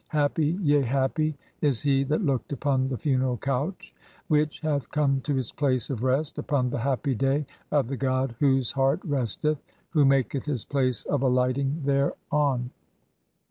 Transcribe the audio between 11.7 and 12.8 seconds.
"[thereon].